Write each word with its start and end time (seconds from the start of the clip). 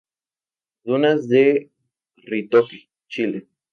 Dunas 0.83 1.27
de 1.29 1.69
Ritoque, 2.17 2.89
Chile. 3.07 3.47